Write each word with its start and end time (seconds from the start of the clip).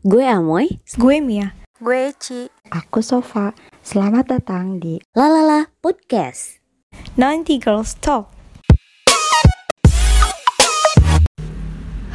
Gue 0.00 0.24
Amoy, 0.24 0.80
Gue 0.96 1.20
Mia. 1.20 1.52
Gue 1.76 2.16
Ci. 2.16 2.48
Aku 2.72 3.04
Sofa. 3.04 3.52
Selamat 3.84 4.32
datang 4.32 4.80
di 4.80 4.96
Lalala 5.12 5.68
Podcast. 5.84 6.56
90 7.20 7.60
Girls 7.60 8.00
Talk. 8.00 8.32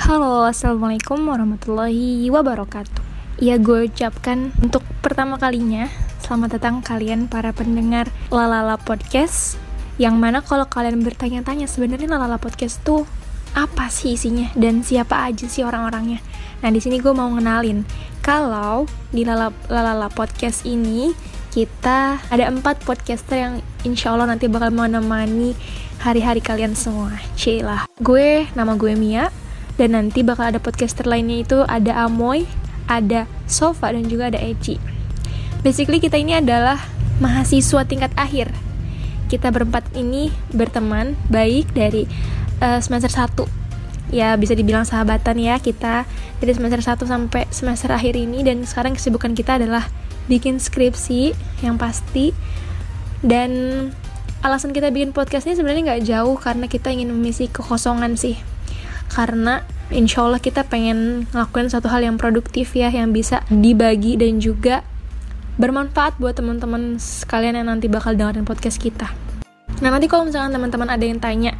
Halo, 0.01 0.49
Assalamualaikum 0.49 1.29
warahmatullahi 1.29 2.25
wabarakatuh. 2.33 3.05
Ya 3.37 3.61
gue 3.61 3.85
ucapkan 3.85 4.49
untuk 4.65 4.81
pertama 5.05 5.37
kalinya 5.37 5.85
Selamat 6.25 6.57
datang 6.57 6.81
kalian 6.81 7.29
para 7.29 7.53
pendengar 7.53 8.09
Lalala 8.33 8.81
Podcast 8.81 9.61
Yang 10.01 10.15
mana 10.17 10.41
kalau 10.41 10.65
kalian 10.65 11.05
bertanya-tanya 11.05 11.69
sebenarnya 11.69 12.09
Lalala 12.09 12.41
Podcast 12.41 12.81
tuh 12.81 13.05
apa 13.55 13.87
sih 13.87 14.19
isinya 14.19 14.51
dan 14.53 14.83
siapa 14.83 15.31
aja 15.31 15.47
sih 15.47 15.63
orang-orangnya. 15.63 16.19
Nah 16.59 16.69
di 16.69 16.83
sini 16.83 16.99
gue 16.99 17.15
mau 17.15 17.31
ngenalin 17.31 17.87
kalau 18.19 18.83
di 19.15 19.23
Lala, 19.23 19.55
Lalala 19.71 20.11
Podcast 20.11 20.67
ini 20.67 21.15
kita 21.55 22.19
ada 22.27 22.51
empat 22.51 22.83
podcaster 22.83 23.39
yang 23.39 23.53
insya 23.87 24.11
Allah 24.11 24.27
nanti 24.27 24.51
bakal 24.51 24.75
menemani 24.75 25.55
hari-hari 26.03 26.43
kalian 26.43 26.75
semua. 26.75 27.15
Cila. 27.39 27.87
Gue 28.03 28.43
nama 28.59 28.75
gue 28.75 28.91
Mia 28.91 29.31
dan 29.79 29.95
nanti 29.95 30.19
bakal 30.19 30.51
ada 30.51 30.59
podcaster 30.59 31.07
lainnya 31.07 31.47
itu 31.47 31.63
ada 31.63 32.03
Amoy, 32.03 32.43
ada 32.91 33.23
Sofa 33.47 33.95
dan 33.95 34.11
juga 34.11 34.27
ada 34.27 34.39
Eci. 34.43 34.75
Basically 35.63 36.03
kita 36.03 36.19
ini 36.19 36.35
adalah 36.35 36.77
mahasiswa 37.23 37.87
tingkat 37.87 38.11
akhir. 38.19 38.51
Kita 39.31 39.49
berempat 39.49 39.95
ini 39.95 40.29
berteman 40.51 41.15
baik 41.31 41.71
dari 41.71 42.05
uh, 42.61 42.79
semester 42.79 43.11
1 43.11 43.65
ya 44.13 44.37
bisa 44.37 44.53
dibilang 44.53 44.85
sahabatan 44.85 45.35
ya 45.41 45.57
kita 45.57 46.05
dari 46.37 46.51
semester 46.53 46.79
1 46.79 47.03
sampai 47.09 47.49
semester 47.49 47.89
akhir 47.91 48.13
ini. 48.15 48.45
Dan 48.45 48.63
sekarang 48.67 48.93
kesibukan 48.93 49.33
kita 49.33 49.57
adalah 49.57 49.87
bikin 50.29 50.61
skripsi 50.61 51.33
yang 51.65 51.75
pasti. 51.81 52.31
Dan 53.25 53.51
alasan 54.45 54.75
kita 54.75 54.93
bikin 54.93 55.09
podcast 55.15 55.49
ini 55.49 55.57
sebenarnya 55.57 55.95
nggak 55.95 56.03
jauh 56.05 56.37
karena 56.37 56.69
kita 56.69 56.93
ingin 56.93 57.09
mengisi 57.11 57.49
kekosongan 57.49 58.13
sih. 58.19 58.37
Karena 59.09 59.65
insya 59.93 60.25
Allah 60.25 60.41
kita 60.41 60.65
pengen 60.65 61.29
ngelakuin 61.29 61.69
satu 61.69 61.89
hal 61.89 62.01
yang 62.01 62.17
produktif 62.17 62.73
ya 62.73 62.89
yang 62.89 63.13
bisa 63.13 63.45
dibagi 63.53 64.17
dan 64.17 64.41
juga 64.41 64.81
bermanfaat 65.55 66.19
buat 66.19 66.35
teman-teman 66.35 66.99
sekalian 66.99 67.55
yang 67.55 67.67
nanti 67.71 67.87
bakal 67.87 68.11
dengerin 68.11 68.43
podcast 68.43 68.81
kita. 68.81 69.07
Nah 69.79 69.89
nanti 69.91 70.07
kalau 70.11 70.27
misalkan 70.27 70.51
teman-teman 70.51 70.89
ada 70.91 71.05
yang 71.05 71.21
tanya 71.21 71.55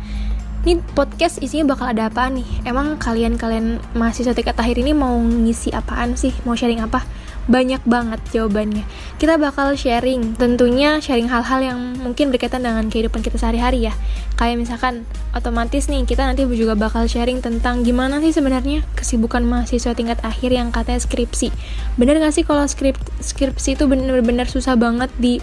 ini 0.66 0.82
podcast 0.98 1.38
isinya 1.46 1.78
bakal 1.78 1.94
ada 1.94 2.10
apa 2.10 2.26
nih? 2.26 2.66
Emang 2.66 2.98
kalian-kalian 2.98 3.78
mahasiswa 3.94 4.34
tingkat 4.34 4.58
akhir 4.58 4.82
ini 4.82 4.98
mau 4.98 5.14
ngisi 5.22 5.70
apaan 5.70 6.18
sih? 6.18 6.34
Mau 6.42 6.58
sharing 6.58 6.82
apa? 6.82 7.06
Banyak 7.46 7.86
banget 7.86 8.18
jawabannya. 8.34 8.82
Kita 9.22 9.38
bakal 9.38 9.78
sharing, 9.78 10.34
tentunya 10.34 10.98
sharing 10.98 11.30
hal-hal 11.30 11.62
yang 11.62 11.78
mungkin 12.02 12.34
berkaitan 12.34 12.66
dengan 12.66 12.90
kehidupan 12.90 13.22
kita 13.22 13.38
sehari-hari 13.38 13.86
ya. 13.86 13.94
Kayak 14.42 14.66
misalkan 14.66 15.06
otomatis 15.38 15.86
nih 15.86 16.02
kita 16.10 16.26
nanti 16.26 16.50
juga 16.50 16.74
bakal 16.74 17.06
sharing 17.06 17.46
tentang 17.46 17.86
gimana 17.86 18.18
sih 18.26 18.34
sebenarnya 18.34 18.82
kesibukan 18.98 19.46
mahasiswa 19.46 19.94
tingkat 19.94 20.18
akhir 20.26 20.50
yang 20.50 20.74
katanya 20.74 20.98
skripsi. 21.06 21.54
Bener 22.02 22.18
gak 22.18 22.34
sih 22.34 22.42
kalau 22.42 22.66
skrip 22.66 22.98
skripsi 23.22 23.78
itu 23.78 23.86
bener-bener 23.86 24.50
susah 24.50 24.74
banget 24.74 25.14
di 25.22 25.38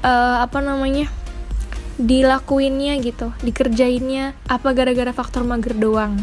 uh, 0.00 0.40
apa 0.40 0.64
namanya? 0.64 1.12
Dilakuinnya 2.02 2.98
gitu 2.98 3.30
dikerjainnya 3.46 4.34
apa 4.50 4.74
gara-gara 4.74 5.14
faktor 5.14 5.46
mager 5.46 5.78
doang 5.78 6.18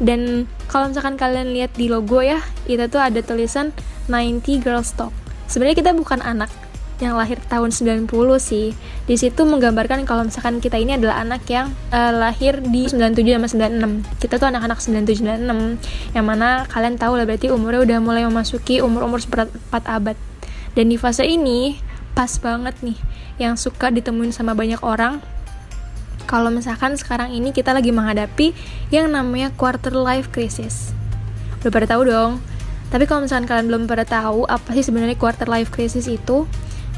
dan 0.00 0.44
kalau 0.68 0.92
misalkan 0.92 1.16
kalian 1.16 1.52
lihat 1.52 1.72
di 1.76 1.88
logo 1.88 2.20
ya 2.20 2.40
itu 2.68 2.84
tuh 2.88 3.00
ada 3.00 3.20
tulisan 3.20 3.72
90 4.08 4.64
Girls 4.64 4.92
Talk 4.96 5.12
sebenarnya 5.48 5.76
kita 5.84 5.92
bukan 5.92 6.20
anak 6.24 6.48
yang 6.96 7.16
lahir 7.16 7.36
tahun 7.48 7.72
90 7.72 8.08
sih. 8.40 8.72
Di 9.04 9.16
situ 9.20 9.44
menggambarkan 9.44 10.08
kalau 10.08 10.24
misalkan 10.24 10.64
kita 10.64 10.80
ini 10.80 10.96
adalah 10.96 11.20
anak 11.20 11.44
yang 11.48 11.68
uh, 11.92 12.12
lahir 12.12 12.64
di 12.64 12.88
97 12.88 13.20
sama 13.36 13.68
96. 13.68 14.16
Kita 14.16 14.40
tuh 14.40 14.48
anak-anak 14.48 14.78
97 14.80 15.44
96 15.44 16.16
yang 16.16 16.24
mana 16.24 16.64
kalian 16.72 16.96
tahu 16.96 17.20
lah 17.20 17.28
berarti 17.28 17.52
umurnya 17.52 17.84
udah 17.84 17.98
mulai 18.00 18.22
memasuki 18.24 18.80
umur-umur 18.80 19.20
seperempat 19.20 19.84
abad. 19.84 20.16
Dan 20.72 20.92
di 20.92 20.96
fase 20.96 21.24
ini 21.24 21.76
pas 22.16 22.32
banget 22.40 22.72
nih 22.80 22.96
yang 23.36 23.60
suka 23.60 23.92
ditemuin 23.92 24.32
sama 24.32 24.56
banyak 24.56 24.80
orang 24.80 25.20
kalau 26.26 26.50
misalkan 26.50 26.98
sekarang 26.98 27.30
ini 27.30 27.54
kita 27.54 27.70
lagi 27.70 27.94
menghadapi 27.94 28.50
yang 28.90 29.14
namanya 29.14 29.54
quarter 29.54 29.94
life 29.94 30.34
crisis. 30.34 30.90
Udah 31.62 31.70
pada 31.70 31.86
tahu 31.86 32.10
dong. 32.10 32.42
Tapi 32.90 33.06
kalau 33.06 33.22
misalkan 33.22 33.46
kalian 33.46 33.66
belum 33.70 33.82
pada 33.86 34.02
tahu 34.02 34.42
apa 34.46 34.74
sih 34.74 34.82
sebenarnya 34.82 35.14
quarter 35.14 35.46
life 35.46 35.70
crisis 35.70 36.10
itu, 36.10 36.46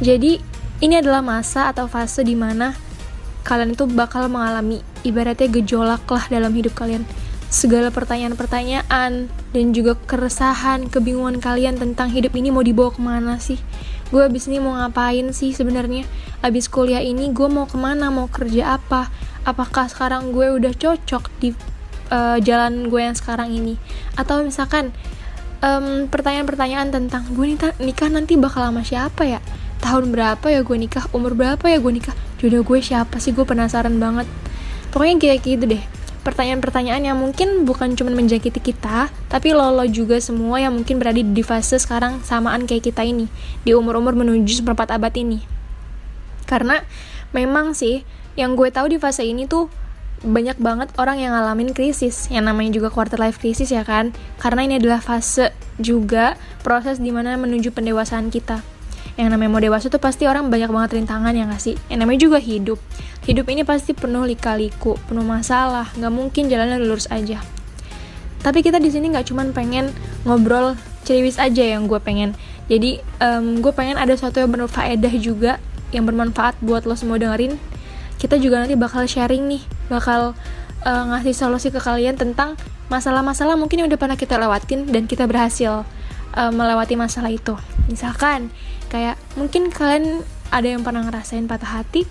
jadi 0.01 0.41
ini 0.81 0.95
adalah 0.97 1.21
masa 1.21 1.69
atau 1.69 1.85
fase 1.91 2.25
di 2.25 2.33
mana 2.33 2.73
kalian 3.45 3.77
itu 3.77 3.85
bakal 3.89 4.29
mengalami 4.33 4.81
ibaratnya 5.05 5.49
gejolak 5.49 6.05
lah 6.09 6.25
dalam 6.33 6.53
hidup 6.57 6.73
kalian. 6.73 7.05
Segala 7.49 7.89
pertanyaan-pertanyaan 7.89 9.29
dan 9.29 9.67
juga 9.73 9.97
keresahan, 9.97 10.93
kebingungan 10.93 11.41
kalian 11.41 11.81
tentang 11.81 12.13
hidup 12.13 12.37
ini 12.37 12.53
mau 12.53 12.61
dibawa 12.61 12.93
ke 12.93 13.01
mana 13.01 13.41
sih? 13.41 13.57
Gue 14.09 14.23
abis 14.25 14.49
ini 14.49 14.59
mau 14.59 14.73
ngapain 14.77 15.29
sih 15.37 15.53
sebenarnya? 15.53 16.09
Abis 16.41 16.73
kuliah 16.73 17.05
ini 17.05 17.29
gue 17.33 17.49
mau 17.51 17.69
ke 17.69 17.77
mana? 17.77 18.09
Mau 18.09 18.29
kerja 18.29 18.81
apa? 18.81 19.13
Apakah 19.45 19.89
sekarang 19.89 20.33
gue 20.33 20.49
udah 20.55 20.73
cocok 20.73 21.29
di 21.41 21.53
uh, 22.09 22.41
jalan 22.41 22.89
gue 22.89 23.01
yang 23.05 23.17
sekarang 23.17 23.53
ini? 23.53 23.77
Atau 24.17 24.41
misalkan 24.45 24.97
pertanyaan 25.59 26.07
pertanyaan-pertanyaan 26.07 26.89
tentang 26.95 27.27
gue 27.35 27.47
nikah, 27.51 27.75
nikah 27.83 28.07
nanti 28.09 28.39
bakal 28.39 28.63
sama 28.63 28.87
siapa 28.87 29.27
ya? 29.27 29.43
Tahun 29.83 30.09
berapa 30.15 30.47
ya 30.49 30.63
gue 30.63 30.77
nikah? 30.79 31.11
Umur 31.11 31.35
berapa 31.35 31.67
ya 31.67 31.83
gue 31.83 31.93
nikah? 31.93 32.15
Jodoh 32.39 32.63
gue 32.63 32.79
siapa 32.79 33.19
sih? 33.19 33.35
Gue 33.35 33.43
penasaran 33.43 33.99
banget. 33.99 34.31
Pokoknya 34.95 35.19
kayak 35.19 35.43
gitu 35.45 35.67
deh 35.67 35.98
pertanyaan-pertanyaan 36.29 37.01
yang 37.09 37.17
mungkin 37.17 37.65
bukan 37.65 37.97
cuma 37.97 38.13
menjangkiti 38.13 38.61
kita, 38.61 39.09
tapi 39.33 39.57
lo 39.57 39.73
lo 39.73 39.89
juga 39.89 40.21
semua 40.21 40.61
yang 40.61 40.77
mungkin 40.77 41.01
berada 41.01 41.17
di 41.17 41.41
fase 41.41 41.81
sekarang 41.81 42.21
samaan 42.21 42.69
kayak 42.69 42.93
kita 42.93 43.01
ini, 43.01 43.33
di 43.65 43.73
umur-umur 43.73 44.13
menuju 44.13 44.61
seperempat 44.61 44.93
abad 44.93 45.17
ini. 45.17 45.41
Karena 46.45 46.85
memang 47.33 47.73
sih, 47.73 48.05
yang 48.37 48.53
gue 48.53 48.69
tahu 48.69 48.93
di 48.93 49.01
fase 49.01 49.25
ini 49.25 49.49
tuh 49.49 49.73
banyak 50.21 50.61
banget 50.61 50.93
orang 51.01 51.17
yang 51.17 51.33
ngalamin 51.33 51.73
krisis, 51.73 52.29
yang 52.29 52.45
namanya 52.45 52.77
juga 52.77 52.93
quarter 52.93 53.17
life 53.17 53.41
crisis 53.41 53.73
ya 53.73 53.81
kan, 53.81 54.13
karena 54.37 54.69
ini 54.69 54.77
adalah 54.77 55.01
fase 55.01 55.57
juga 55.81 56.37
proses 56.61 57.01
di 57.01 57.09
mana 57.09 57.41
menuju 57.41 57.73
pendewasaan 57.73 58.29
kita 58.29 58.61
yang 59.19 59.35
namanya 59.35 59.51
mau 59.51 59.59
dewasa 59.59 59.91
tuh 59.91 59.99
pasti 59.99 60.31
orang 60.31 60.47
banyak 60.47 60.71
banget 60.71 61.03
rintangan 61.03 61.35
ya 61.35 61.51
gak 61.51 61.59
sih? 61.59 61.75
Yang 61.91 61.99
namanya 62.07 62.21
juga 62.23 62.39
hidup. 62.39 62.79
Hidup 63.27 63.51
ini 63.51 63.67
pasti 63.67 63.91
penuh 63.91 64.23
lika-liku 64.23 64.95
penuh 65.11 65.27
masalah. 65.27 65.91
Nggak 65.99 66.13
mungkin 66.15 66.47
jalannya 66.47 66.79
lurus 66.79 67.11
aja. 67.11 67.43
Tapi 68.39 68.63
kita 68.63 68.79
di 68.79 68.95
sini 68.95 69.11
nggak 69.11 69.27
cuman 69.27 69.51
pengen 69.51 69.91
ngobrol 70.23 70.79
ceriwis 71.03 71.43
aja 71.43 71.67
yang 71.67 71.91
gue 71.91 71.99
pengen. 71.99 72.39
Jadi 72.71 73.03
um, 73.19 73.59
gue 73.59 73.75
pengen 73.75 73.99
ada 73.99 74.15
sesuatu 74.15 74.39
yang 74.39 74.55
berfaedah 74.55 75.11
juga 75.19 75.59
yang 75.91 76.07
bermanfaat 76.07 76.63
buat 76.63 76.87
lo 76.87 76.95
semua 76.95 77.19
dengerin. 77.19 77.59
Kita 78.23 78.39
juga 78.39 78.63
nanti 78.63 78.79
bakal 78.79 79.11
sharing 79.11 79.51
nih 79.51 79.63
bakal 79.91 80.39
uh, 80.87 81.05
ngasih 81.11 81.35
solusi 81.35 81.75
ke 81.75 81.83
kalian 81.83 82.15
tentang 82.15 82.55
masalah-masalah 82.87 83.59
mungkin 83.59 83.83
yang 83.83 83.89
udah 83.91 84.01
pernah 84.01 84.17
kita 84.17 84.39
lewatin 84.39 84.89
dan 84.89 85.11
kita 85.11 85.27
berhasil 85.27 85.85
uh, 86.35 86.53
melewati 86.53 86.99
masalah 86.99 87.33
itu. 87.33 87.55
Misalkan 87.89 88.53
kayak 88.93 89.17
mungkin 89.37 89.69
kalian 89.73 90.25
ada 90.49 90.67
yang 90.69 90.81
pernah 90.81 91.05
ngerasain 91.05 91.45
patah 91.45 91.81
hati 91.81 92.09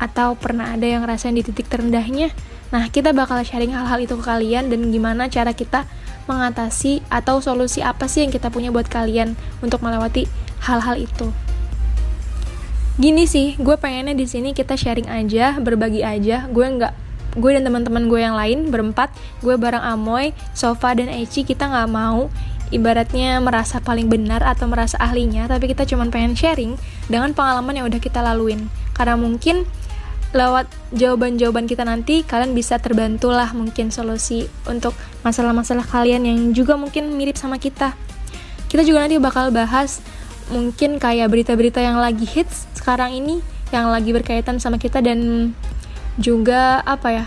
atau 0.00 0.38
pernah 0.38 0.72
ada 0.72 0.86
yang 0.86 1.04
ngerasain 1.04 1.36
di 1.36 1.44
titik 1.44 1.68
terendahnya 1.68 2.32
nah 2.70 2.86
kita 2.86 3.10
bakal 3.10 3.36
sharing 3.42 3.74
hal-hal 3.74 3.98
itu 3.98 4.14
ke 4.14 4.22
kalian 4.22 4.70
dan 4.70 4.94
gimana 4.94 5.26
cara 5.26 5.50
kita 5.50 5.90
mengatasi 6.30 7.02
atau 7.10 7.42
solusi 7.42 7.82
apa 7.82 8.06
sih 8.06 8.22
yang 8.22 8.30
kita 8.30 8.46
punya 8.54 8.70
buat 8.70 8.86
kalian 8.86 9.34
untuk 9.58 9.82
melewati 9.82 10.30
hal-hal 10.62 10.94
itu. 10.94 11.34
Gini 13.00 13.26
sih 13.26 13.58
gue 13.58 13.74
pengennya 13.74 14.14
di 14.14 14.30
sini 14.30 14.54
kita 14.54 14.78
sharing 14.78 15.10
aja 15.10 15.58
berbagi 15.58 16.06
aja. 16.06 16.46
Gue 16.46 16.70
nggak 16.70 16.94
gue 17.34 17.50
dan 17.50 17.66
teman-teman 17.66 18.06
gue 18.06 18.20
yang 18.22 18.38
lain 18.38 18.70
berempat 18.70 19.10
gue 19.42 19.58
bareng 19.58 19.82
Amoy, 19.82 20.30
Sofa 20.54 20.94
dan 20.94 21.10
Eci 21.10 21.42
kita 21.42 21.66
nggak 21.66 21.90
mau 21.90 22.30
ibaratnya 22.70 23.38
merasa 23.42 23.82
paling 23.82 24.06
benar 24.06 24.42
atau 24.42 24.66
merasa 24.70 24.98
ahlinya, 24.98 25.46
tapi 25.50 25.70
kita 25.70 25.86
cuma 25.86 26.06
pengen 26.08 26.34
sharing 26.34 26.78
dengan 27.10 27.34
pengalaman 27.34 27.82
yang 27.82 27.86
udah 27.90 28.00
kita 28.02 28.22
laluin. 28.22 28.70
Karena 28.94 29.18
mungkin 29.18 29.66
lewat 30.30 30.70
jawaban-jawaban 30.94 31.66
kita 31.66 31.82
nanti 31.82 32.22
kalian 32.22 32.54
bisa 32.54 32.78
terbantu 32.78 33.34
lah 33.34 33.50
mungkin 33.50 33.90
solusi 33.90 34.46
untuk 34.70 34.94
masalah-masalah 35.26 35.82
kalian 35.82 36.22
yang 36.22 36.38
juga 36.54 36.78
mungkin 36.78 37.10
mirip 37.18 37.34
sama 37.34 37.58
kita. 37.58 37.98
Kita 38.70 38.86
juga 38.86 39.02
nanti 39.02 39.18
bakal 39.18 39.50
bahas 39.50 39.98
mungkin 40.50 41.02
kayak 41.02 41.30
berita-berita 41.30 41.82
yang 41.82 41.98
lagi 41.98 42.26
hits 42.26 42.70
sekarang 42.78 43.14
ini 43.14 43.42
yang 43.70 43.90
lagi 43.90 44.10
berkaitan 44.10 44.58
sama 44.58 44.78
kita 44.82 44.98
dan 44.98 45.50
juga 46.18 46.82
apa 46.82 47.08
ya 47.10 47.26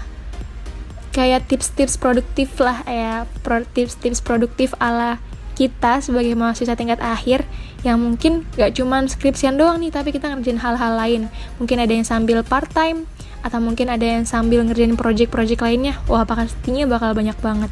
kayak 1.16 1.48
tips-tips 1.48 1.96
produktif 1.96 2.52
lah 2.60 2.84
ya 2.84 3.24
tips-tips 3.72 4.20
produktif 4.20 4.76
ala 4.82 5.24
kita 5.54 6.02
sebagai 6.02 6.34
mahasiswa 6.34 6.74
tingkat 6.74 7.00
akhir 7.00 7.46
yang 7.86 8.02
mungkin 8.02 8.48
gak 8.58 8.74
cuman 8.80 9.06
skripsian 9.06 9.60
doang 9.60 9.78
nih 9.84 9.92
tapi 9.94 10.10
kita 10.10 10.32
ngerjain 10.32 10.58
hal-hal 10.58 10.94
lain. 10.98 11.22
Mungkin 11.62 11.78
ada 11.78 11.94
yang 11.94 12.08
sambil 12.08 12.42
part 12.42 12.72
time 12.72 13.06
atau 13.44 13.60
mungkin 13.60 13.92
ada 13.92 14.04
yang 14.04 14.24
sambil 14.24 14.64
ngerjain 14.64 14.96
project-project 14.96 15.62
lainnya. 15.62 16.00
Wah 16.08 16.24
pastinya 16.24 16.88
bakal 16.88 17.14
banyak 17.14 17.36
banget. 17.44 17.72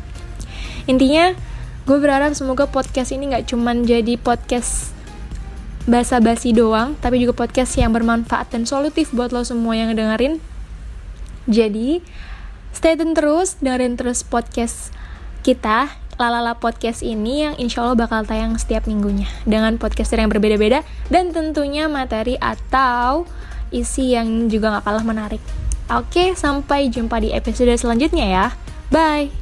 Intinya 0.85 1.33
gue 1.87 1.97
berharap 1.97 2.37
semoga 2.37 2.69
podcast 2.69 3.09
ini 3.15 3.33
gak 3.33 3.49
cuman 3.49 3.87
jadi 3.87 4.19
podcast 4.21 4.93
basa-basi 5.89 6.53
doang 6.53 6.93
tapi 7.01 7.17
juga 7.17 7.33
podcast 7.33 7.73
yang 7.73 7.89
bermanfaat 7.89 8.53
dan 8.53 8.69
solutif 8.69 9.09
buat 9.09 9.33
lo 9.33 9.41
semua 9.41 9.73
yang 9.73 9.95
dengerin. 9.97 10.37
Jadi 11.49 12.05
stay 12.69 12.93
tune 12.93 13.17
terus 13.17 13.57
dengerin 13.57 13.97
terus 13.97 14.21
podcast 14.21 14.93
kita 15.41 15.89
Lalala 16.21 16.53
Podcast 16.53 17.01
ini 17.01 17.49
yang 17.49 17.57
insya 17.57 17.81
Allah 17.81 17.97
bakal 17.97 18.21
tayang 18.21 18.53
setiap 18.61 18.85
minggunya 18.85 19.25
dengan 19.49 19.81
podcaster 19.81 20.21
yang 20.21 20.29
berbeda-beda 20.29 20.85
dan 21.09 21.33
tentunya 21.33 21.89
materi 21.89 22.37
atau 22.37 23.25
isi 23.73 24.13
yang 24.13 24.45
juga 24.45 24.77
gak 24.77 24.85
kalah 24.85 25.01
menarik. 25.01 25.41
Oke, 25.89 26.37
sampai 26.37 26.93
jumpa 26.93 27.17
di 27.17 27.33
episode 27.33 27.73
selanjutnya 27.73 28.29
ya. 28.29 28.45
Bye! 28.93 29.40